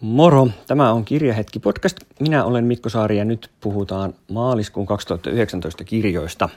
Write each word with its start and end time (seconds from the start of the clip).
Moro, 0.00 0.48
tämä 0.66 0.92
on 0.92 1.04
Kirjahetki 1.04 1.58
podcast. 1.58 1.96
Minä 2.20 2.44
olen 2.44 2.64
Mikko 2.64 2.88
Saari 2.88 3.18
ja 3.18 3.24
nyt 3.24 3.50
puhutaan 3.60 4.14
maaliskuun 4.30 4.86
2019 4.86 5.84
kirjoista. 5.84 6.48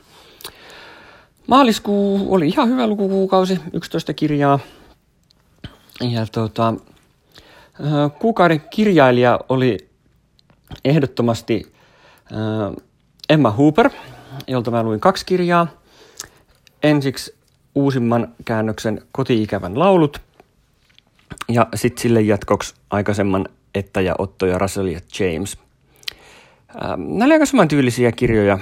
Maaliskuu 1.47 2.33
oli 2.33 2.47
ihan 2.47 2.69
hyvä 2.69 2.87
lukukuukausi, 2.87 3.59
11 3.73 4.13
kirjaa. 4.13 4.59
Ja 6.01 6.25
tota, 6.31 6.73
kuukauden 8.19 8.61
kirjailija 8.69 9.39
oli 9.49 9.77
ehdottomasti 10.85 11.73
Emma 13.29 13.51
Hooper, 13.51 13.89
jolta 14.47 14.71
mä 14.71 14.83
luin 14.83 14.99
kaksi 14.99 15.25
kirjaa. 15.25 15.67
Ensiksi 16.83 17.35
uusimman 17.75 18.27
käännöksen 18.45 19.01
Koti-ikävän 19.11 19.79
laulut– 19.79 20.21
ja 21.49 21.67
sitten 21.75 22.01
sille 22.01 22.21
jatkoksi 22.21 22.75
aikaisemman 22.89 23.45
Että 23.75 24.01
ja 24.01 24.15
Otto 24.17 24.45
ja 24.45 24.57
Russell 24.57 24.87
ja 24.87 24.99
James. 25.19 25.57
Ähm, 26.83 27.01
nämä 27.01 27.25
oli 27.25 27.33
aika 27.33 27.45
samantyylisiä 27.45 28.11
kirjoja 28.11 28.59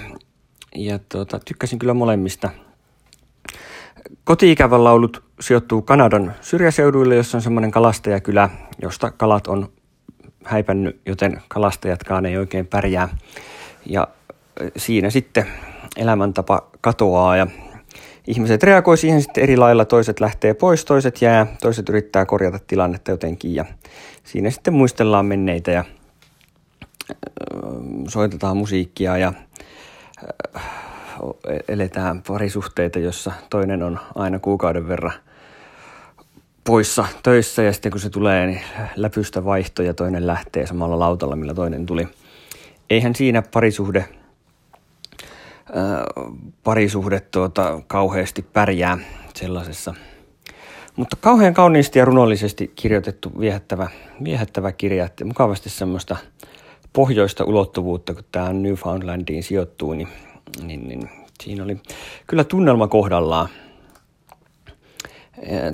ja 0.75 0.99
tuota, 1.09 1.39
tykkäsin 1.39 1.79
kyllä 1.79 1.93
molemmista. 1.93 2.49
Koti-ikävän 4.23 4.83
laulut 4.83 5.23
sijoittuu 5.39 5.81
Kanadan 5.81 6.35
syrjäseuduille, 6.41 7.15
jossa 7.15 7.37
on 7.37 7.41
semmoinen 7.41 7.71
kalastajakylä, 7.71 8.49
josta 8.81 9.11
kalat 9.11 9.47
on 9.47 9.71
häipännyt, 10.43 11.01
joten 11.05 11.41
kalastajatkaan 11.47 12.25
ei 12.25 12.37
oikein 12.37 12.67
pärjää. 12.67 13.17
Ja 13.85 14.07
siinä 14.77 15.09
sitten 15.09 15.47
elämäntapa 15.97 16.67
katoaa 16.81 17.37
ja 17.37 17.47
ihmiset 18.27 18.63
reagoi 18.63 18.97
siihen 18.97 19.21
sitten 19.21 19.43
eri 19.43 19.57
lailla. 19.57 19.85
Toiset 19.85 20.19
lähtee 20.19 20.53
pois, 20.53 20.85
toiset 20.85 21.21
jää, 21.21 21.47
toiset 21.61 21.89
yrittää 21.89 22.25
korjata 22.25 22.59
tilannetta 22.67 23.11
jotenkin 23.11 23.55
ja 23.55 23.65
siinä 24.23 24.49
sitten 24.49 24.73
muistellaan 24.73 25.25
menneitä 25.25 25.71
ja 25.71 25.85
soitetaan 28.07 28.57
musiikkia 28.57 29.17
ja 29.17 29.33
eletään 31.67 32.21
parisuhteita, 32.27 32.99
jossa 32.99 33.31
toinen 33.49 33.83
on 33.83 33.99
aina 34.15 34.39
kuukauden 34.39 34.87
verran 34.87 35.13
poissa 36.63 37.05
töissä 37.23 37.63
ja 37.63 37.73
sitten 37.73 37.91
kun 37.91 38.01
se 38.01 38.09
tulee, 38.09 38.47
niin 38.47 38.61
läpystä 38.95 39.45
vaihto 39.45 39.83
ja 39.83 39.93
toinen 39.93 40.27
lähtee 40.27 40.67
samalla 40.67 40.99
lautalla, 40.99 41.35
millä 41.35 41.53
toinen 41.53 41.85
tuli. 41.85 42.07
Eihän 42.89 43.15
siinä 43.15 43.43
parisuhde 43.53 44.05
parisuhde 46.63 47.19
tuota, 47.19 47.81
kauheasti 47.87 48.41
pärjää 48.41 48.97
sellaisessa. 49.35 49.93
Mutta 50.95 51.17
kauhean 51.21 51.53
kauniisti 51.53 51.99
ja 51.99 52.05
runollisesti 52.05 52.71
kirjoitettu 52.75 53.31
viehättävä, 53.39 53.89
viehättävä 54.23 54.71
kirja, 54.71 55.05
että 55.05 55.25
mukavasti 55.25 55.69
semmoista 55.69 56.17
pohjoista 56.93 57.43
ulottuvuutta, 57.43 58.13
kun 58.13 58.23
tämä 58.31 58.53
Newfoundlandiin 58.53 59.43
sijoittuu, 59.43 59.93
niin, 59.93 60.07
niin, 60.63 60.87
niin 60.87 61.09
siinä 61.43 61.63
oli 61.63 61.77
kyllä 62.27 62.43
tunnelma 62.43 62.87
kohdallaan. 62.87 63.49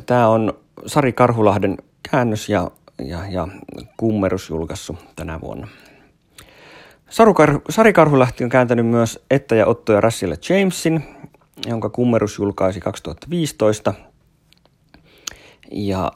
Tämä 0.06 0.28
on 0.28 0.54
Sari 0.86 1.14
Karhulahden 1.14 1.78
käännös 2.12 2.50
ja, 2.50 2.72
ja, 3.06 3.26
ja 3.30 3.48
kummerus 3.98 4.50
julkaissut 4.50 4.98
tänä 5.16 5.42
vuonna. 5.42 5.68
Sarukar- 7.10 7.62
Sari 7.70 7.94
Karhulahti 7.94 8.44
on 8.44 8.50
kääntänyt 8.50 8.86
myös 8.86 9.26
Että 9.32 9.56
ja 9.56 9.66
Otto 9.66 9.94
ja 9.94 10.02
Rassille 10.02 10.38
Jamesin, 10.50 11.04
jonka 11.66 11.90
kummerus 11.90 12.38
julkaisi 12.38 12.80
2015. 12.80 13.94
Ja 15.72 16.12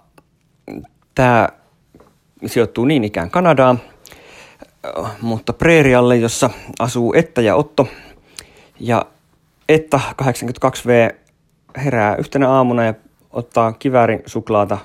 tämä 1.16 1.50
sijoittuu 2.46 2.86
niin 2.86 3.04
ikään 3.04 3.30
Kanadaan, 3.30 3.80
mutta 5.22 5.54
preerialle, 5.54 6.18
jossa 6.18 6.50
asuu 6.80 7.14
Että 7.14 7.42
ja 7.42 7.56
Otto. 7.56 7.88
Ja 8.80 9.06
Että 9.70 10.00
82V 10.22 11.16
herää 11.78 12.16
yhtenä 12.16 12.50
aamuna 12.50 12.86
ja 12.86 12.94
ottaa 13.32 13.74
kiväärin 13.74 14.24
suklaata, 14.26 14.78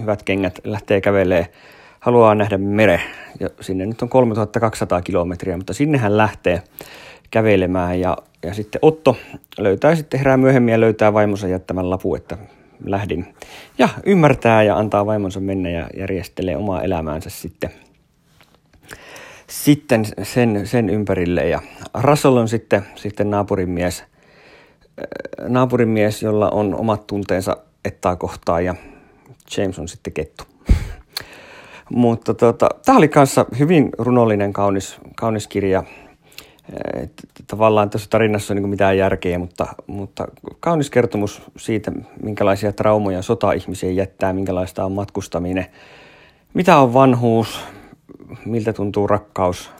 hyvät 0.00 0.22
kengät, 0.22 0.58
lähtee 0.64 1.00
kävelee, 1.00 1.52
haluaa 2.00 2.34
nähdä 2.34 2.58
mere 2.58 3.00
ja 3.40 3.50
sinne 3.60 3.86
nyt 3.86 4.02
on 4.02 4.08
3200 4.08 5.02
kilometriä, 5.02 5.56
mutta 5.56 5.72
sinne 5.72 5.98
hän 5.98 6.16
lähtee 6.16 6.62
kävelemään 7.30 8.00
ja, 8.00 8.16
ja 8.42 8.54
sitten 8.54 8.78
Otto 8.82 9.16
löytää 9.58 9.94
sitten 9.94 10.20
herää 10.20 10.36
myöhemmin 10.36 10.72
ja 10.72 10.80
löytää 10.80 11.12
vaimonsa 11.12 11.48
jättämän 11.48 11.90
lapu, 11.90 12.14
että 12.14 12.38
lähdin. 12.84 13.34
Ja 13.78 13.88
ymmärtää 14.06 14.62
ja 14.62 14.76
antaa 14.76 15.06
vaimonsa 15.06 15.40
mennä 15.40 15.70
ja 15.70 15.88
järjestelee 15.96 16.56
omaa 16.56 16.82
elämäänsä 16.82 17.30
sitten, 17.30 17.70
sitten 19.46 20.04
sen, 20.22 20.66
sen 20.66 20.90
ympärille. 20.90 21.48
Ja 21.48 21.60
Russell 22.02 22.36
on 22.36 22.48
sitten, 22.48 22.86
sitten 22.94 23.30
naapurimies, 23.30 24.04
naapurimies, 25.48 26.22
jolla 26.22 26.50
on 26.50 26.74
omat 26.74 27.06
tunteensa 27.06 27.56
ettaa 27.84 28.16
kohtaa 28.16 28.60
ja 28.60 28.74
James 29.56 29.78
on 29.78 29.88
sitten 29.88 30.12
kettu. 30.12 30.44
Mutta 31.94 32.34
tota, 32.34 32.68
tämä 32.84 32.98
oli 32.98 33.08
kanssa 33.08 33.46
hyvin 33.58 33.90
runollinen, 33.98 34.52
kaunis, 34.52 34.96
kaunis 35.16 35.48
kirja. 35.48 35.84
Et, 36.94 37.12
tavallaan 37.46 37.90
tässä 37.90 38.10
tarinassa 38.10 38.54
on 38.54 38.56
niin 38.56 38.68
mitään 38.68 38.98
järkeä, 38.98 39.38
mutta, 39.38 39.66
mutta 39.86 40.28
kaunis 40.60 40.90
kertomus 40.90 41.42
siitä, 41.58 41.92
minkälaisia 42.22 42.72
traumoja 42.72 43.22
sota 43.22 43.52
ihmisiä 43.52 43.90
jättää, 43.90 44.32
minkälaista 44.32 44.84
on 44.84 44.92
matkustaminen, 44.92 45.66
mitä 46.54 46.76
on 46.76 46.94
vanhuus, 46.94 47.60
miltä 48.44 48.72
tuntuu 48.72 49.06
rakkaus, 49.06 49.70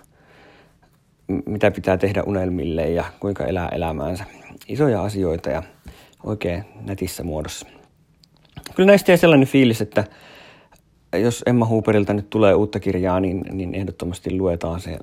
mitä 1.47 1.71
pitää 1.71 1.97
tehdä 1.97 2.23
unelmille 2.23 2.91
ja 2.91 3.05
kuinka 3.21 3.45
elää 3.45 3.69
elämäänsä. 3.69 4.25
Isoja 4.69 5.03
asioita 5.03 5.51
ja 5.51 5.63
oikein 6.25 6.65
netissä 6.81 7.25
muodossa. 7.25 7.67
Kyllä 8.75 8.87
näistä 8.87 9.13
jäi 9.13 9.19
sellainen 9.19 9.49
fiilis, 9.49 9.81
että 9.81 10.05
jos 11.19 11.43
Emma 11.47 11.65
Hooperilta 11.65 12.15
nyt 12.15 12.31
tulee 12.31 12.55
uutta 12.55 12.81
kirjaa, 12.81 13.21
niin, 13.21 13.43
niin 13.53 13.75
ehdottomasti 13.75 14.39
luetaan 14.39 14.81
se. 14.81 14.99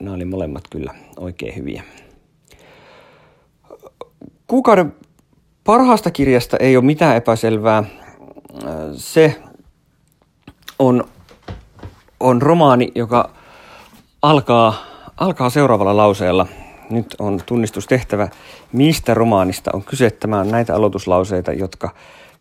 Nämä 0.00 0.16
oli 0.16 0.24
molemmat 0.24 0.64
kyllä 0.70 0.94
oikein 1.16 1.56
hyviä. 1.56 1.82
Kuukauden 4.46 4.94
parhaasta 5.64 6.10
kirjasta 6.10 6.56
ei 6.56 6.76
ole 6.76 6.84
mitään 6.84 7.16
epäselvää. 7.16 7.84
Se 8.96 9.42
on, 10.78 11.04
on 12.20 12.42
romaani, 12.42 12.92
joka 12.94 13.30
alkaa, 14.22 14.74
alkaa 15.16 15.50
seuraavalla 15.50 15.96
lauseella. 15.96 16.46
Nyt 16.90 17.16
on 17.18 17.40
tunnistustehtävä, 17.46 18.28
mistä 18.72 19.14
romaanista 19.14 19.70
on 19.74 19.82
kyse. 19.82 20.10
Tämä 20.10 20.40
on 20.40 20.48
näitä 20.48 20.74
aloituslauseita, 20.74 21.52
jotka 21.52 21.90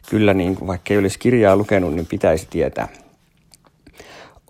kyllä, 0.10 0.34
niin, 0.34 0.58
vaikka 0.68 0.94
ei 0.94 1.00
olisi 1.00 1.20
kirjaa 1.20 1.56
lukenut, 1.56 1.94
niin 1.94 2.06
pitäisi 2.06 2.48
tietää. 2.50 2.88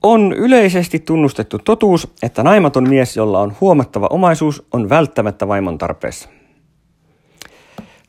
On 0.04 0.34
yleisesti 0.34 1.00
tunnustettu 1.00 1.60
totuus, 1.60 2.08
että 2.24 2.44
naimaton 2.44 2.90
mies, 2.90 3.18
jolla 3.18 3.40
on 3.40 3.56
huomattava 3.62 4.08
omaisuus, 4.08 4.68
on 4.74 4.90
välttämättä 4.90 5.48
vaimon 5.48 5.78
tarpeessa. 5.78 6.30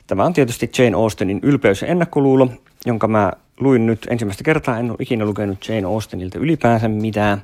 Tämä 0.07 0.25
on 0.25 0.33
tietysti 0.33 0.71
Jane 0.77 0.95
Austenin 0.95 1.39
ylpeys 1.43 1.81
ja 1.81 1.87
ennakkoluulo, 1.87 2.47
jonka 2.85 3.07
mä 3.07 3.31
luin 3.59 3.85
nyt 3.85 4.07
ensimmäistä 4.09 4.43
kertaa. 4.43 4.79
En 4.79 4.89
ole 4.89 4.97
ikinä 4.99 5.25
lukenut 5.25 5.69
Jane 5.69 5.87
Austenilta 5.87 6.39
ylipäänsä 6.39 6.87
mitään. 6.87 7.41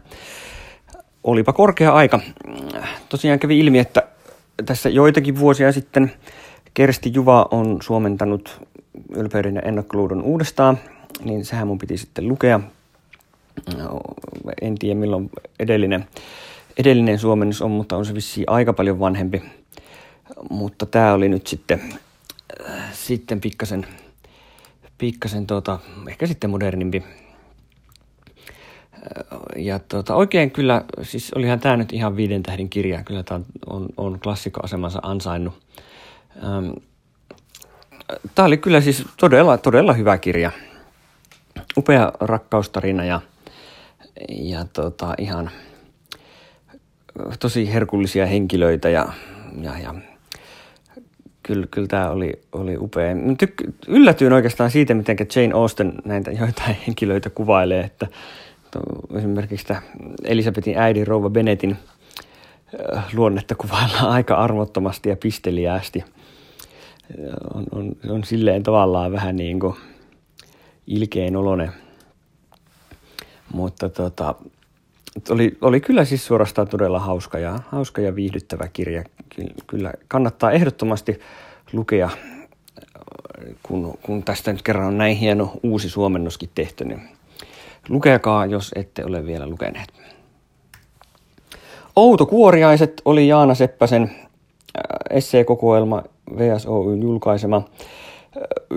Olipa 1.24 1.54
korkea 1.54 1.94
aika. 1.94 2.20
Tosiaan 3.10 3.40
kävi 3.40 3.60
ilmi, 3.60 3.80
että 3.80 4.04
tässä 4.66 4.90
joitakin 4.90 5.40
vuosia 5.40 5.72
sitten 5.72 6.12
Kersti 6.74 7.12
Juva 7.14 7.48
on 7.52 7.78
suomentanut 7.82 8.62
ylpeyden 9.16 9.56
ja 9.56 9.62
ennakkoluudon 9.62 10.22
uudestaan, 10.22 10.80
niin 11.24 11.46
sehän 11.46 11.68
mun 11.68 11.78
piti 11.78 11.98
sitten 11.98 12.28
lukea 12.28 12.60
en 14.62 14.76
tiedä 14.76 15.00
milloin 15.00 15.30
edellinen, 15.60 16.08
edellinen 16.78 17.20
suomennus 17.20 17.62
on, 17.62 17.72
mutta 17.72 17.98
on 17.98 18.06
se 18.06 18.14
vissiin 18.14 18.50
aika 18.50 18.74
paljon 18.74 19.00
vanhempi. 19.00 19.44
Mutta 20.50 20.86
tämä 20.86 21.14
oli 21.14 21.30
nyt 21.30 21.48
sitten, 21.48 21.82
äh, 22.70 22.94
sitten 22.94 23.42
pikkasen, 23.42 23.88
pikkasen 24.98 25.48
tuota, 25.48 25.80
ehkä 26.10 26.28
sitten 26.28 26.50
modernimpi. 26.50 27.04
Äh, 28.94 29.04
ja 29.56 29.80
tuota, 29.80 30.16
oikein 30.16 30.52
kyllä, 30.52 30.82
siis 31.02 31.34
olihan 31.34 31.60
tämä 31.60 31.78
nyt 31.78 31.94
ihan 31.94 32.16
viiden 32.16 32.44
tähdin 32.44 32.70
kirja, 32.70 33.04
kyllä 33.04 33.24
tämä 33.24 33.40
on, 33.66 33.86
on 33.98 34.20
klassikkoasemansa 34.20 35.00
ansainnut. 35.04 35.54
Ähm, 36.44 36.70
tämä 38.36 38.46
oli 38.46 38.58
kyllä 38.58 38.82
siis 38.82 39.06
todella, 39.18 39.58
todella 39.58 39.94
hyvä 39.94 40.18
kirja. 40.18 40.52
Upea 41.78 42.12
rakkaustarina 42.20 43.06
ja 43.06 43.22
ja 44.30 44.66
tota, 44.74 45.14
ihan 45.18 45.52
tosi 47.40 47.74
herkullisia 47.74 48.26
henkilöitä 48.26 48.90
ja, 48.90 49.08
ja, 49.62 49.80
ja 49.80 49.96
kyllä, 51.44 51.68
kyllä 51.72 51.88
tämä 51.88 52.10
oli, 52.10 52.34
oli 52.52 52.78
upea. 52.78 53.14
Tyk- 53.14 53.74
yllätyin 53.88 54.34
oikeastaan 54.34 54.72
siitä, 54.72 54.94
miten 54.94 55.18
Jane 55.36 55.54
Austen 55.54 55.94
näitä 56.06 56.32
joitain 56.32 56.78
henkilöitä 56.88 57.30
kuvailee, 57.30 57.84
että 57.84 58.08
esimerkiksi 59.16 59.64
sitä 59.64 59.82
Elisabetin 60.24 60.78
äidin 60.78 61.08
rouva 61.08 61.30
Benetin 61.30 61.78
luonnetta 63.14 63.56
kuvaillaan 63.56 64.10
aika 64.10 64.36
arvottomasti 64.36 65.10
ja 65.10 65.16
pisteliäästi. 65.16 66.04
On, 67.54 67.64
on, 67.72 67.92
on 68.10 68.24
silleen 68.24 68.64
tavallaan 68.64 69.12
vähän 69.12 69.36
niin 69.36 69.60
kuin 69.60 69.76
ilkein 70.88 71.36
olonen. 71.36 71.72
Mutta 73.54 73.90
tota, 73.90 74.36
oli, 75.30 75.58
oli 75.62 75.82
kyllä 75.82 76.06
siis 76.06 76.26
suorastaan 76.26 76.68
todella 76.68 77.00
hauska 77.00 77.40
ja, 77.40 77.60
hauska 77.70 78.02
ja 78.02 78.16
viihdyttävä 78.16 78.68
kirja. 78.68 79.04
Kyllä 79.68 79.94
kannattaa 80.08 80.52
ehdottomasti 80.52 81.20
lukea, 81.74 82.10
kun, 83.64 83.98
kun 84.02 84.24
tästä 84.24 84.52
nyt 84.52 84.62
kerran 84.62 84.88
on 84.88 84.98
näin 84.98 85.18
hieno 85.18 85.52
uusi 85.64 85.90
suomennoskin 85.90 86.50
tehty, 86.56 86.86
niin 86.86 87.02
lukekaa, 87.90 88.46
jos 88.46 88.72
ette 88.76 89.06
ole 89.06 89.26
vielä 89.26 89.48
lukeneet. 89.48 89.94
Outo 91.96 92.26
Kuoriaiset 92.26 93.02
oli 93.06 93.28
Jaana 93.28 93.56
Seppäsen 93.56 94.04
äh, 94.04 94.82
esseekokoelma 95.10 96.04
VSOYn 96.38 97.02
julkaisema. 97.02 97.62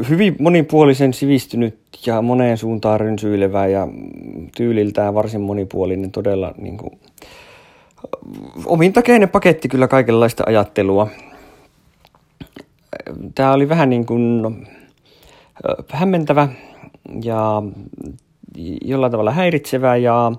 Hyvin 0.08 0.36
monipuolisen 0.38 1.12
sivistynyt 1.12 1.78
ja 2.06 2.22
moneen 2.22 2.58
suuntaan 2.58 3.00
rynsyilevä 3.00 3.66
ja 3.66 3.88
tyyliltään 4.56 5.14
varsin 5.14 5.40
monipuolinen, 5.40 6.12
todella 6.12 6.54
niin 6.58 6.76
kuin, 6.76 7.00
omintakeinen 8.66 9.28
paketti 9.28 9.68
kyllä 9.68 9.88
kaikenlaista 9.88 10.44
ajattelua. 10.46 11.08
Tämä 13.34 13.52
oli 13.52 13.68
vähän 13.68 13.90
niin 13.90 14.06
kuin 14.06 14.66
hämmentävä 15.88 16.48
ja 17.24 17.62
jollain 18.84 19.12
tavalla 19.12 19.32
häiritsevä 19.32 19.96
ja 19.96 20.32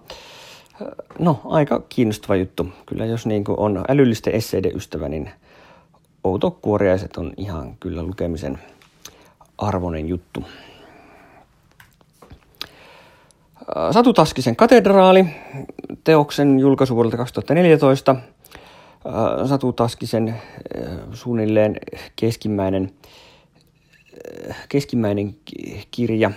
no, 1.20 1.42
aika 1.46 1.82
kiinnostava 1.90 2.36
juttu. 2.36 2.68
Kyllä 2.86 3.06
jos 3.06 3.26
niin 3.26 3.44
kuin 3.44 3.60
on 3.60 3.86
älyllisten 3.88 4.36
esseiden 4.36 4.76
ystävä, 4.76 5.10
niin 5.10 5.30
Outo 6.24 6.52
Kuoriaiset 6.52 7.18
on 7.18 7.34
ihan 7.38 7.76
kyllä 7.80 8.04
lukemisen 8.04 8.60
arvoinen 9.62 10.08
juttu. 10.08 10.44
Satu 13.92 14.14
Taskisen 14.14 14.56
katedraali, 14.56 15.26
teoksen 16.04 16.60
julkaisu 16.60 16.96
vuodelta 16.96 17.18
2014. 17.18 18.16
Satu 19.46 19.74
Taskisen 19.74 20.36
suunnilleen 21.14 21.76
keskimmäinen, 22.16 22.92
keskimmäinen 24.70 25.36
kirja. 25.92 26.32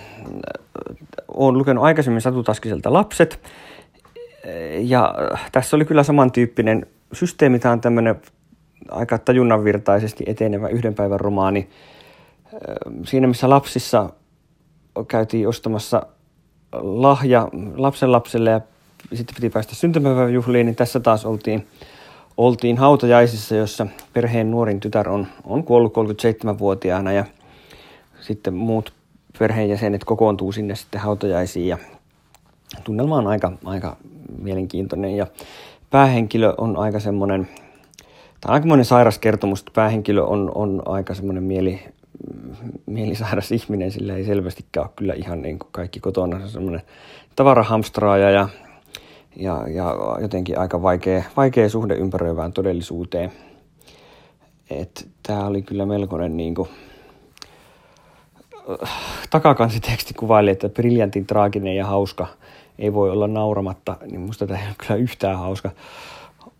Olen 1.29 1.59
lukenut 1.59 1.85
aikaisemmin 1.85 2.21
Satu 2.21 2.43
Taskiselta 2.43 2.93
Lapset, 2.93 3.41
ja 4.79 5.15
tässä 5.53 5.77
oli 5.77 5.85
kyllä 5.85 6.03
samantyyppinen 6.03 6.87
systeemi, 7.13 7.59
tämä 7.59 7.73
on 7.73 7.81
tämmöinen 7.81 8.21
aika 8.91 9.19
tajunnanvirtaisesti 9.19 10.25
etenevä 10.27 10.69
yhden 10.69 10.95
päivän 10.95 11.21
romaani. 11.21 11.69
Siinä 13.05 13.27
missä 13.27 13.51
lapsissa 13.51 14.11
käytiin 15.09 15.49
ostamassa 15.49 16.07
lahja 16.83 17.49
lapsen 17.77 18.13
lapselle 18.13 18.51
ja 18.51 18.61
sitten 19.15 19.35
piti 19.35 19.51
päästä 19.51 19.75
syntymäpäiväjuhliin, 19.75 20.67
niin 20.67 20.77
tässä 20.77 21.01
taas 21.01 21.27
oltiin, 21.27 21.67
oltiin 22.37 22.79
hautajaisissa, 22.79 23.55
jossa 23.55 23.87
perheen 24.13 24.51
nuorin 24.51 24.81
tytär 24.81 25.09
on, 25.09 25.27
on 25.45 25.65
kuollut 25.65 25.95
37-vuotiaana 25.97 27.13
ja 27.13 27.25
sitten 28.21 28.55
muut 28.55 28.93
perheenjäsenet 29.39 30.05
kokoontuu 30.05 30.53
sinne 30.53 30.75
sitten 30.75 31.01
hautajaisiin 31.01 31.69
ja 31.69 31.79
tunnelma 32.85 33.17
on 33.17 33.27
aika, 33.27 33.53
aika 33.65 33.97
mielenkiintoinen 34.43 35.17
ja 35.17 35.27
päähenkilö 35.91 36.55
on 36.59 36.77
aika 36.77 37.01
semmoinen, 37.01 37.49
tämä 38.41 38.49
on 38.49 38.55
aikamoinen 38.55 38.85
sairas 38.85 39.19
kertomus, 39.19 39.61
että 39.61 39.73
päähenkilö 39.75 40.23
on, 40.23 40.53
on 40.55 40.83
aika 40.87 41.15
semmoinen 41.15 41.43
mieli, 41.43 41.83
mielisairas 42.87 43.53
ihminen, 43.53 43.91
sillä 43.91 44.17
ei 44.17 44.25
selvästikään 44.25 44.87
ole 44.87 44.93
kyllä 44.97 45.15
ihan 45.15 45.43
niin 45.43 45.59
kuin 45.59 45.69
kaikki 45.73 46.01
kotona, 46.01 46.39
se 46.39 46.45
on 46.45 46.51
semmoinen 46.51 46.83
tavarahamstraaja 47.37 48.31
ja, 48.31 48.49
ja, 49.37 49.65
ja 49.69 49.97
jotenkin 50.21 50.59
aika 50.59 50.83
vaikea, 50.83 51.23
vaikea 51.37 51.69
suhde 51.69 51.95
ympäröivään 51.95 52.53
todellisuuteen. 52.53 53.33
Tämä 55.23 55.47
oli 55.47 55.63
kyllä 55.63 55.87
melkoinen 55.87 56.37
niin 56.37 56.55
kuin, 56.55 56.69
takakansiteksti 59.31 60.15
kuvaili, 60.15 60.51
että 60.51 60.69
briljantin 60.69 61.27
traaginen 61.27 61.77
ja 61.77 61.87
hauska– 61.87 62.27
ei 62.79 62.93
voi 62.93 63.11
olla 63.11 63.29
nauramatta, 63.29 63.97
niin 64.11 64.21
musta 64.21 64.47
tämä 64.47 64.59
ei 64.59 64.67
ole 64.67 64.75
kyllä 64.79 64.97
yhtään 64.97 65.39
hauska. 65.39 65.71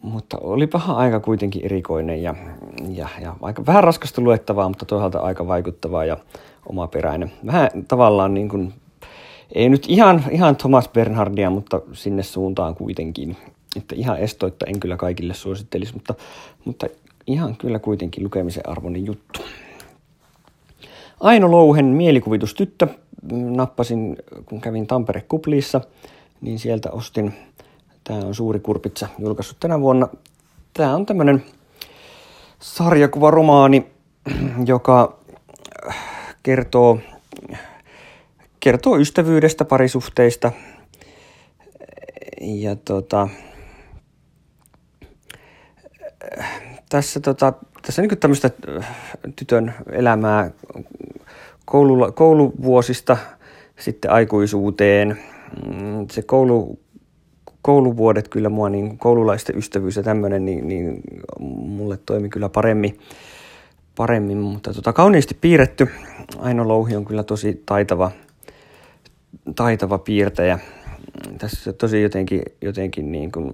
Mutta 0.05 0.39
oli 0.41 0.67
paha 0.67 0.95
aika 0.95 1.21
kuitenkin 1.21 1.65
erikoinen 1.65 2.23
ja, 2.23 2.35
ja, 2.89 3.09
ja 3.21 3.37
aika 3.43 3.67
vähän 3.67 3.85
raskasta 3.85 4.21
luettavaa, 4.21 4.69
mutta 4.69 4.85
toisaalta 4.85 5.19
aika 5.19 5.47
vaikuttavaa 5.47 6.05
ja 6.05 6.17
omaperäinen. 6.67 7.33
Vähän 7.47 7.71
tavallaan 7.89 8.35
niin 8.35 8.49
kuin, 8.49 8.73
ei 9.55 9.69
nyt 9.69 9.85
ihan, 9.89 10.25
ihan 10.31 10.57
Thomas 10.57 10.89
Bernhardia, 10.89 11.51
mutta 11.51 11.81
sinne 11.93 12.23
suuntaan 12.23 12.75
kuitenkin. 12.75 13.37
Että 13.77 13.95
ihan 13.95 14.19
estoitta 14.19 14.67
en 14.67 14.81
kyllä 14.81 14.97
kaikille 14.97 15.35
suosittelisi, 15.35 15.95
mutta, 15.95 16.15
mutta 16.65 16.87
ihan 17.27 17.57
kyllä 17.57 17.79
kuitenkin 17.79 18.25
lukemisen 18.25 18.69
arvoinen 18.69 19.07
juttu. 19.07 19.41
Aino 21.21 21.51
Louhen 21.51 21.87
mielikuvitustyttö 21.87 22.87
nappasin, 23.33 24.17
kun 24.47 24.61
kävin 24.61 24.87
Tampere-kupliissa, 24.87 25.81
niin 26.41 26.59
sieltä 26.59 26.91
ostin, 26.91 27.35
tämä 28.05 28.19
on 28.19 28.35
Suuri 28.35 28.61
Kurpitsa, 28.61 29.09
julkaissut 29.19 29.61
tänä 29.61 29.81
vuonna. 29.81 30.09
Tämä 30.75 30.95
on 30.95 31.07
tämmöinen 31.07 31.45
sarjakuvaromaani, 32.61 33.87
joka 34.67 35.19
kertoo, 36.43 36.99
kertoo 38.61 38.97
ystävyydestä, 38.97 39.65
parisuhteista 39.65 40.53
ja 42.41 42.77
tota, 42.77 43.29
tässä, 46.89 47.21
tota, 47.21 47.53
tässä 47.87 48.03
niin 48.03 48.19
tämmöistä 48.19 48.51
tytön 49.37 49.75
elämää 49.93 50.51
koulu, 51.65 52.13
kouluvuosista 52.13 53.17
sitten 53.79 54.11
aikuisuuteen. 54.11 55.19
Mm, 55.67 56.07
se 56.11 56.23
koulu, 56.23 56.79
kouluvuodet 57.65 58.29
kyllä 58.29 58.49
mua, 58.49 58.69
niin 58.69 58.99
koululaisten 58.99 59.59
ystävyys 59.59 59.97
ja 59.97 60.03
tämmöinen, 60.03 60.45
niin, 60.45 60.69
niin 60.69 61.01
mulle 61.41 61.99
toimi 62.07 62.29
kyllä 62.29 62.49
paremmin, 62.49 62.99
paremmin 63.97 64.39
mutta 64.39 64.75
tota, 64.75 64.93
kauniisti 64.93 65.37
piirretty. 65.41 65.89
Aino 66.39 66.69
Louhi 66.69 66.97
on 66.97 67.05
kyllä 67.05 67.23
tosi 67.23 67.63
taitava, 67.67 68.11
taitava 69.57 69.99
piirtäjä. 69.99 70.59
Tässä 71.39 71.73
tosi 71.73 72.03
jotenkin, 72.03 72.43
jotenkin 72.63 73.13
niin 73.13 73.33
kuin 73.33 73.53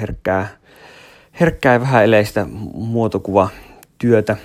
herkkää, 0.00 0.48
herkkää 1.40 1.72
ja 1.72 1.80
vähän 1.80 2.04
eleistä 2.04 2.46
muotokuvatyötä. 2.74 4.36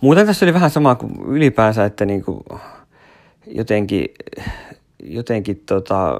Muuten 0.00 0.26
tässä 0.26 0.46
oli 0.46 0.54
vähän 0.54 0.70
sama 0.70 0.94
kuin 0.94 1.12
ylipäänsä, 1.26 1.84
että 1.84 2.04
niin 2.04 2.24
kuin 2.24 2.40
jotenkin, 3.46 4.08
jotenkin 5.02 5.62
tota, 5.66 6.18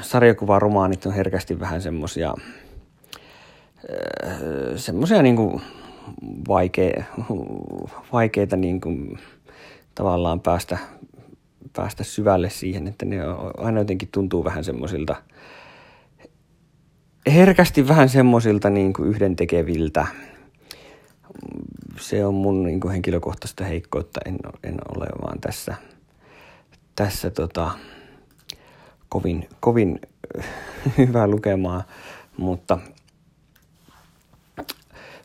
sarjakuvaromaanit 0.00 1.06
on 1.06 1.12
herkästi 1.12 1.60
vähän 1.60 1.82
semmosia, 1.82 2.34
semmosia 4.76 5.22
niin 5.22 5.36
kuin 5.36 5.62
vaikea, 6.48 7.04
vaikeita 8.12 8.56
niin 8.56 8.80
kuin 8.80 9.18
tavallaan 9.94 10.40
päästä, 10.40 10.78
päästä 11.72 12.04
syvälle 12.04 12.50
siihen, 12.50 12.88
että 12.88 13.04
ne 13.04 13.16
aina 13.56 13.80
jotenkin 13.80 14.08
tuntuu 14.12 14.44
vähän 14.44 14.64
semmoisilta, 14.64 15.16
herkästi 17.26 17.88
vähän 17.88 18.08
semmoisilta 18.08 18.70
niin 18.70 18.92
kuin 18.92 19.08
yhdentekeviltä. 19.08 20.06
Se 22.00 22.26
on 22.26 22.34
mun 22.34 22.62
niin 22.62 22.80
kuin 22.80 22.92
henkilökohtaista 22.92 23.64
heikkoutta, 23.64 24.20
en, 24.24 24.36
en 24.64 24.76
ole 24.96 25.06
vaan 25.22 25.40
tässä, 25.40 25.74
tässä 26.96 27.30
tota, 27.30 27.70
kovin, 29.14 29.48
kovin 29.60 30.00
hyvää 30.98 31.26
lukemaa, 31.26 31.82
mutta 32.36 32.78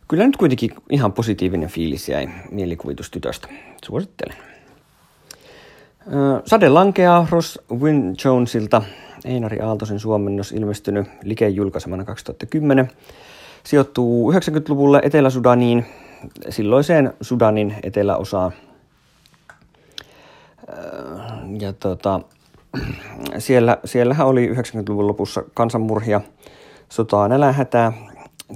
kyllä 0.08 0.28
nyt 0.28 0.38
kuitenkin 0.38 0.72
ihan 0.90 1.14
positiivinen 1.14 1.70
fiilis 1.70 2.10
jäi 2.10 2.30
mielikuvitustytöstä. 2.52 3.48
Suosittelen. 3.86 4.38
Sade 6.46 6.70
lankeaa 6.70 7.28
Ross 7.30 7.60
Wynne 7.72 8.14
Jonesilta. 8.26 8.82
Einari 9.26 9.60
Aaltosen 9.60 10.00
suomennos 10.00 10.52
ilmestynyt 10.52 11.08
Likeen 11.24 11.56
julkaisemana 11.56 12.06
2010. 12.06 12.90
Sijoittuu 13.64 14.32
90-luvulle 14.32 15.02
Etelä-Sudaniin 15.04 15.86
silloiseen 16.50 17.14
Sudanin 17.22 17.76
eteläosaan. 17.84 18.52
Ja 21.60 21.74
tota, 21.74 22.22
siellä, 23.38 23.78
siellähän 23.86 24.28
oli 24.28 24.54
90-luvun 24.54 25.08
lopussa 25.08 25.44
kansanmurhia, 25.54 26.22
sotaa, 26.90 27.28
nälähätää. 27.28 27.94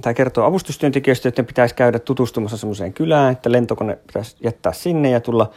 Tämä 0.02 0.14
kertoo 0.14 0.44
avustustyöntekijöistä, 0.44 1.28
joiden 1.28 1.46
pitäisi 1.46 1.74
käydä 1.74 1.98
tutustumassa 1.98 2.56
semmoiseen 2.56 2.92
kylään, 2.92 3.32
että 3.32 3.52
lentokone 3.52 3.98
pitäisi 4.06 4.36
jättää 4.40 4.72
sinne 4.72 5.10
ja 5.10 5.20
tulla 5.20 5.50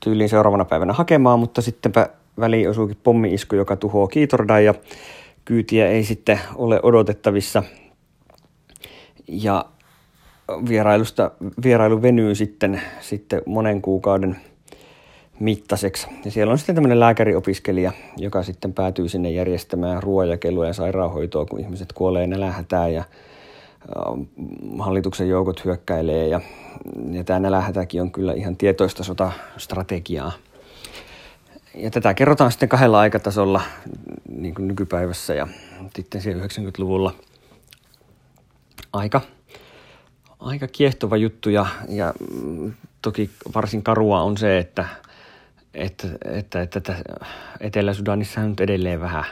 tyyliin 0.00 0.28
seuraavana 0.28 0.64
päivänä 0.64 0.92
hakemaan, 0.92 1.38
mutta 1.38 1.62
sittenpä 1.62 2.08
väliin 2.40 2.70
osuukin 2.70 2.96
pommi-isku, 3.02 3.56
joka 3.56 3.76
tuhoaa 3.76 4.08
Kiitordan 4.08 4.64
ja 4.64 4.74
kyytiä 5.44 5.88
ei 5.88 6.04
sitten 6.04 6.40
ole 6.54 6.80
odotettavissa. 6.82 7.62
Ja 9.28 9.64
vierailusta, 10.68 11.30
vierailu 11.62 12.02
venyy 12.02 12.34
sitten, 12.34 12.82
sitten 13.00 13.42
monen 13.46 13.82
kuukauden 13.82 14.36
mittaiseksi. 15.42 16.06
Ja 16.24 16.30
siellä 16.30 16.50
on 16.50 16.58
sitten 16.58 16.74
tämmöinen 16.74 17.00
lääkäriopiskelija, 17.00 17.92
joka 18.16 18.42
sitten 18.42 18.72
päätyy 18.72 19.08
sinne 19.08 19.30
järjestämään 19.30 20.02
ruoajakelua 20.02 20.66
ja 20.66 20.72
sairaanhoitoa, 20.72 21.46
kun 21.46 21.60
ihmiset 21.60 21.92
kuolee 21.92 22.26
nälähätään 22.26 22.94
ja 22.94 23.04
hallituksen 24.78 25.28
joukot 25.28 25.64
hyökkäilee 25.64 26.28
ja, 26.28 26.40
ja 27.10 27.24
tämä 27.24 27.40
nälähätäkin 27.40 28.02
on 28.02 28.10
kyllä 28.10 28.32
ihan 28.32 28.56
tietoista 28.56 29.04
sotastrategiaa. 29.04 30.32
Ja 31.74 31.90
tätä 31.90 32.14
kerrotaan 32.14 32.50
sitten 32.50 32.68
kahdella 32.68 33.00
aikatasolla 33.00 33.60
niin 34.36 34.54
kuin 34.54 34.68
nykypäivässä 34.68 35.34
ja 35.34 35.48
sitten 35.96 36.20
siellä 36.20 36.44
90-luvulla. 36.44 37.14
Aika, 38.92 39.20
aika 40.40 40.68
kiehtova 40.68 41.16
juttu 41.16 41.50
ja, 41.50 41.66
ja 41.88 42.14
toki 43.02 43.30
varsin 43.54 43.82
karua 43.82 44.22
on 44.22 44.38
se, 44.38 44.58
että, 44.58 44.84
että, 45.74 46.08
että, 46.24 46.62
että, 46.62 46.78
että 46.78 46.96
Etelä-Sudanissa 47.60 48.40
on 48.40 48.50
nyt 48.50 48.60
edelleen 48.60 49.00
vähän, 49.00 49.24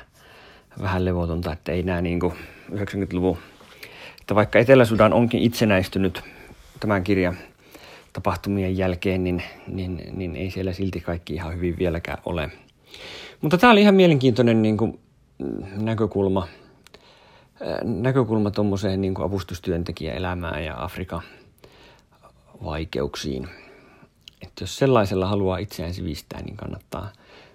vähän 0.83 1.05
levotonta, 1.05 1.53
että 1.53 1.73
ei 1.73 1.83
nämä 1.83 2.01
niin 2.01 2.21
90-luvun, 2.73 3.39
että 4.21 4.35
vaikka 4.35 4.59
Etelä-Sudan 4.59 5.13
onkin 5.13 5.43
itsenäistynyt 5.43 6.23
tämän 6.81 7.05
kirjan 7.05 7.39
tapahtumien 8.13 8.77
jälkeen, 8.77 9.25
niin, 9.25 9.43
niin, 9.67 10.03
niin 10.13 10.37
ei 10.37 10.51
siellä 10.51 10.73
silti 10.73 11.01
kaikki 11.01 11.35
ihan 11.35 11.55
hyvin 11.55 11.79
vieläkään 11.79 12.19
ole. 12.25 12.51
Mutta 13.41 13.59
tämä 13.59 13.73
oli 13.73 13.81
ihan 13.81 13.95
mielenkiintoinen 13.95 14.63
niin 14.63 14.77
kuin, 14.77 15.01
näkökulma, 15.77 16.49
näkökulma 17.83 18.51
tuommoiseen 18.51 19.01
niin 19.01 19.15
avustustyöntekijäelämään 19.21 20.65
ja 20.65 20.85
Afrikan 20.85 21.23
vaikeuksiin. 22.65 23.49
Että 24.43 24.63
jos 24.63 24.77
sellaisella 24.77 25.27
haluaa 25.27 25.59
itseään 25.59 25.95
sivistää, 25.95 26.43
niin 26.43 26.57
kannattaa, 26.57 27.13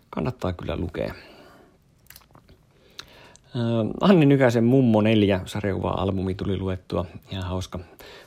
kannattaa 0.10 0.54
kyllä 0.54 0.78
lukea. 0.78 1.14
Anni 4.02 4.26
Nykäsen 4.26 4.64
Mummo 4.64 5.02
4 5.02 5.42
sarjakuva-albumi 5.46 6.36
tuli 6.36 6.58
luettua. 6.58 7.06
Ihan 7.32 7.44
hauska. 7.44 7.80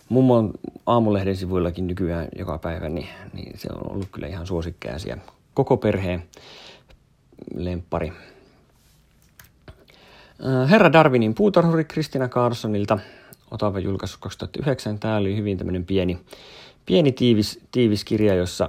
Mummo 0.08 0.36
on 0.36 0.50
aamulehden 0.86 1.36
sivuillakin 1.36 1.86
nykyään 1.86 2.28
joka 2.38 2.58
päivä, 2.58 2.88
niin, 2.88 3.08
niin 3.32 3.58
se 3.58 3.68
on 3.72 3.92
ollut 3.92 4.08
kyllä 4.12 4.26
ihan 4.26 4.46
suosikkeja 4.46 4.98
siellä. 4.98 5.22
Koko 5.54 5.76
perheen 5.76 6.24
lemppari. 7.54 8.12
Herra 10.70 10.92
Darwinin 10.92 11.34
puutarhuri 11.34 11.84
Kristina 11.84 12.28
Carsonilta. 12.28 12.98
Otava 13.50 13.78
julkaisu 13.78 14.16
2009. 14.20 14.98
Tämä 14.98 15.16
oli 15.16 15.36
hyvin 15.36 15.58
tämmöinen 15.58 15.84
pieni, 15.84 16.18
pieni 16.88 17.12
tiivis, 17.12 17.60
tiivis 17.72 18.04
kirja, 18.04 18.34
jossa 18.34 18.68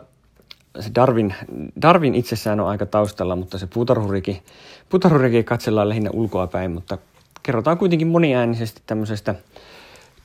se 0.79 0.91
Darwin, 0.95 1.35
Darwin 1.81 2.15
itsessään 2.15 2.59
on 2.59 2.67
aika 2.67 2.85
taustalla, 2.85 3.35
mutta 3.35 3.57
se 3.57 3.67
puutarhurikin, 3.67 4.43
puutarhurikin 4.89 5.45
katsellaan 5.45 5.89
lähinnä 5.89 6.09
ulkoa 6.13 6.47
päin, 6.47 6.71
mutta 6.71 6.97
kerrotaan 7.43 7.77
kuitenkin 7.77 8.07
moniäänisesti 8.07 8.81
tämmöisestä 8.85 9.35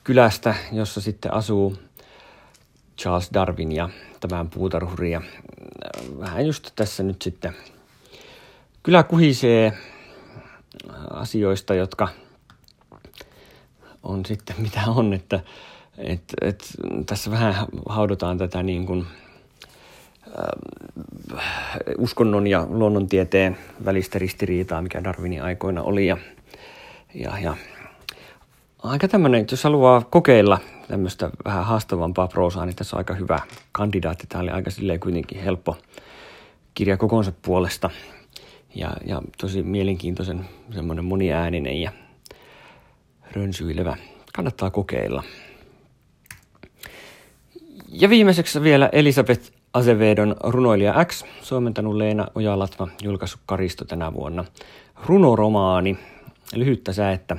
kylästä, 0.05 0.55
jossa 0.73 1.01
sitten 1.01 1.35
asuu 1.35 1.77
Charles 2.99 3.31
Darwin 3.35 3.73
ja 3.73 3.89
tämän 4.21 4.51
puutarhuri. 4.51 5.11
Ja 5.11 5.23
vähän 6.19 6.47
just 6.47 6.71
tässä 6.77 7.03
nyt 7.03 7.23
sitten 7.23 7.57
kylä 8.83 9.03
kuhisee 9.03 9.73
asioista, 11.11 11.75
jotka 11.75 12.09
on 14.03 14.27
sitten 14.27 14.57
mitä 14.59 14.81
on, 14.87 15.13
että 15.13 15.41
et, 15.99 16.23
et, 16.41 16.65
tässä 17.07 17.31
vähän 17.31 17.55
haudotaan 17.89 18.39
tätä 18.39 18.63
niin 18.63 18.87
kuin, 18.87 19.07
äh, 20.39 21.41
uskonnon 21.99 22.47
ja 22.47 22.67
luonnontieteen 22.71 23.57
välistä 23.85 24.19
ristiriitaa, 24.19 24.83
mikä 24.83 25.05
Darwinin 25.05 25.43
aikoina 25.43 25.83
oli. 25.83 26.07
Ja, 26.07 26.17
ja, 27.15 27.39
ja 27.39 27.57
aika 28.83 29.09
tämmöinen, 29.09 29.41
että 29.41 29.53
jos 29.53 29.65
haluaa 29.65 30.03
kokeilla 30.11 30.59
tämmöistä 30.89 31.31
vähän 31.45 31.65
haastavampaa 31.65 32.29
proosaa, 32.29 32.67
niin 32.67 32.77
tässä 32.77 32.97
on 32.97 33.01
aika 33.01 33.15
hyvä 33.15 33.39
kandidaatti. 33.73 34.27
Tämä 34.27 34.43
oli 34.43 34.51
aika 34.51 34.71
silleen 34.71 35.01
kuitenkin 35.01 35.43
helppo 35.43 35.77
kirja 36.75 36.97
kokonsa 36.97 37.33
puolesta 37.43 37.91
ja, 38.75 38.91
ja 39.07 39.23
tosi 39.41 39.63
mielenkiintoisen 39.63 40.45
semmoinen 40.75 41.05
moniääninen 41.05 41.81
ja 41.81 41.93
rönsyilevä. 43.33 43.97
Kannattaa 44.37 44.71
kokeilla. 44.71 45.23
Ja 47.97 48.11
viimeiseksi 48.11 48.63
vielä 48.63 48.89
Elisabeth 48.93 49.53
Azevedon 49.73 50.37
runoilija 50.45 51.05
X, 51.05 51.25
suomentanut 51.43 51.95
Leena 51.95 52.27
Ojalatva, 52.35 52.89
julkaissut 53.03 53.41
Karisto 53.47 53.85
tänä 53.85 54.15
vuonna. 54.15 54.45
Runoromaani, 55.07 55.99
lyhyttä 56.55 56.93
säettä. 56.93 57.37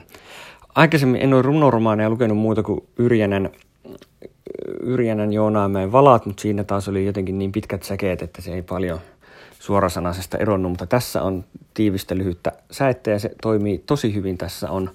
Aikaisemmin 0.76 1.22
en 1.22 1.34
ole 1.34 1.42
runoromaaneja 1.42 2.10
lukenut 2.10 2.38
muuta 2.38 2.64
kuin 2.64 2.88
Yrjänän, 2.98 3.50
Yrjänän 4.80 5.34
Joonaamäen 5.34 5.92
valat, 5.92 6.26
mutta 6.26 6.42
siinä 6.42 6.64
taas 6.64 6.88
oli 6.88 7.06
jotenkin 7.06 7.38
niin 7.38 7.52
pitkät 7.52 7.84
säkeet, 7.84 8.22
että 8.22 8.42
se 8.42 8.54
ei 8.54 8.62
paljon 8.62 9.00
suorasanaisesta 9.60 10.38
eronnut, 10.38 10.72
mutta 10.72 10.88
tässä 10.88 11.22
on 11.22 11.44
tiivistä 11.74 12.16
lyhyttä 12.16 12.52
säettä 12.72 13.12
ja 13.12 13.20
se 13.20 13.32
toimii 13.42 13.84
tosi 13.86 14.14
hyvin. 14.14 14.38
Tässä 14.38 14.70
on, 14.72 14.90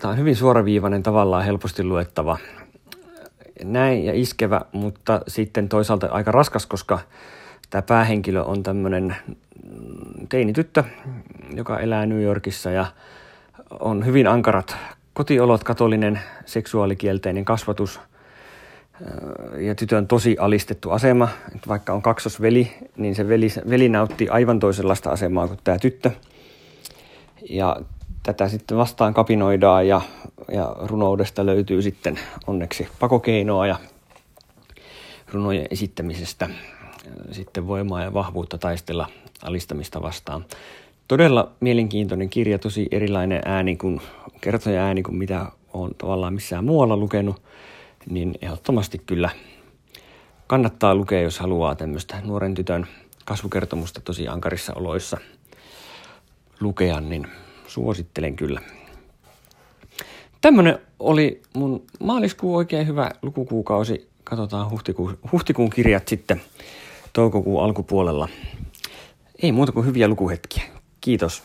tämä 0.00 0.12
on 0.12 0.18
hyvin 0.18 0.36
suoraviivainen, 0.36 1.02
tavallaan 1.02 1.44
helposti 1.44 1.84
luettava 1.84 2.38
näin 3.64 4.04
ja 4.04 4.12
iskevä, 4.14 4.60
mutta 4.72 5.20
sitten 5.28 5.68
toisaalta 5.68 6.06
aika 6.10 6.32
raskas, 6.32 6.66
koska 6.66 6.98
tämä 7.70 7.82
päähenkilö 7.82 8.42
on 8.42 8.62
tämmöinen 8.62 9.16
teinityttö, 10.28 10.84
joka 11.54 11.78
elää 11.80 12.06
New 12.06 12.22
Yorkissa 12.22 12.70
ja 12.70 12.86
on 13.80 14.06
hyvin 14.06 14.26
ankarat 14.26 14.76
kotiolot, 15.14 15.64
katolinen, 15.64 16.20
seksuaalikielteinen 16.44 17.44
kasvatus 17.44 18.00
ja 19.58 19.74
tytön 19.74 20.06
tosi 20.06 20.36
alistettu 20.38 20.90
asema. 20.90 21.28
Vaikka 21.68 21.92
on 21.92 22.02
kaksosveli, 22.02 22.72
niin 22.96 23.14
se 23.14 23.28
veli, 23.28 23.48
veli 23.70 23.88
nautti 23.88 24.28
aivan 24.28 24.60
toisenlaista 24.60 25.10
asemaa 25.10 25.46
kuin 25.46 25.58
tämä 25.64 25.78
tyttö. 25.78 26.10
Ja 27.50 27.76
tätä 28.22 28.48
sitten 28.48 28.76
vastaan 28.76 29.14
kapinoidaan 29.14 29.88
ja, 29.88 30.00
ja 30.52 30.76
runoudesta 30.78 31.46
löytyy 31.46 31.82
sitten 31.82 32.18
onneksi 32.46 32.88
pakokeinoa 32.98 33.66
ja 33.66 33.76
runojen 35.32 35.66
esittämisestä 35.70 36.48
sitten 37.32 37.66
voimaa 37.66 38.02
ja 38.02 38.14
vahvuutta 38.14 38.58
taistella 38.58 39.08
alistamista 39.42 40.02
vastaan. 40.02 40.44
Todella 41.08 41.52
mielenkiintoinen 41.60 42.30
kirja, 42.30 42.58
tosi 42.58 42.88
erilainen 42.90 43.42
ääni 43.44 43.76
kuin, 43.76 44.00
kertoja 44.40 44.84
ääni 44.84 45.02
kuin 45.02 45.16
mitä 45.16 45.46
olen 45.72 45.94
tavallaan 45.94 46.34
missään 46.34 46.64
muualla 46.64 46.96
lukenut, 46.96 47.42
niin 48.10 48.34
ehdottomasti 48.42 48.98
kyllä 49.06 49.30
kannattaa 50.46 50.94
lukea, 50.94 51.20
jos 51.20 51.38
haluaa 51.38 51.74
tämmöistä 51.74 52.20
nuoren 52.24 52.54
tytön 52.54 52.86
kasvukertomusta 53.24 54.00
tosi 54.00 54.28
ankarissa 54.28 54.72
oloissa 54.74 55.18
lukea, 56.60 57.00
niin 57.00 57.26
suosittelen 57.66 58.36
kyllä. 58.36 58.60
Tämmönen 60.46 60.78
oli 60.98 61.42
mun 61.54 61.84
maaliskuun 62.00 62.56
oikein 62.56 62.86
hyvä 62.86 63.10
lukukuukausi. 63.22 64.08
Katsotaan 64.24 64.70
huhtikuun, 64.70 65.18
huhtikuun 65.32 65.70
kirjat 65.70 66.08
sitten 66.08 66.40
toukokuun 67.12 67.64
alkupuolella. 67.64 68.28
Ei 69.42 69.52
muuta 69.52 69.72
kuin 69.72 69.86
hyviä 69.86 70.08
lukuhetkiä. 70.08 70.62
Kiitos. 71.00 71.42